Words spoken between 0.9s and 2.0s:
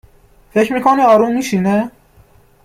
آروم میشینه؟